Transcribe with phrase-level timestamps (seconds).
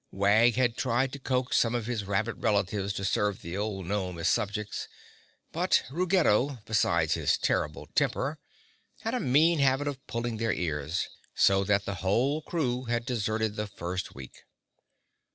[0.09, 4.17] Wag had tried to coax some of his rabbit relations to serve the old gnome
[4.17, 4.87] as subjects,
[5.51, 8.39] but Ruggedo, besides his terrible temper,
[9.01, 13.55] had a mean habit of pulling their ears, so that the whole crew had deserted
[13.55, 14.45] the first week.